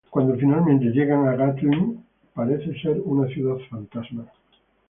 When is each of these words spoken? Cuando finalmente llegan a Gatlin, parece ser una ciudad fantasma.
Cuando 0.09 0.35
finalmente 0.35 0.85
llegan 0.85 1.27
a 1.27 1.35
Gatlin, 1.35 2.03
parece 2.33 2.73
ser 2.81 2.99
una 3.05 3.27
ciudad 3.27 3.57
fantasma. 3.69 4.25